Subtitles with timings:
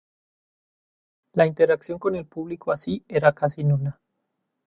[1.35, 4.01] La interacción con el público así, era casi nula.